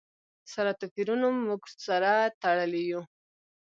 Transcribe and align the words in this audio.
سره 0.53 0.71
توپیرونو 0.79 1.27
موږ 1.45 1.63
سره 1.85 2.11
تړلي 2.41 2.83
یو. 2.91 3.01